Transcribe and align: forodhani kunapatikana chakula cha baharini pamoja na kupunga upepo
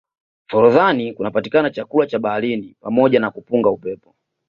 forodhani 0.49 1.13
kunapatikana 1.13 1.69
chakula 1.69 2.07
cha 2.07 2.19
baharini 2.19 2.75
pamoja 2.81 3.19
na 3.19 3.31
kupunga 3.31 3.69
upepo 3.69 4.15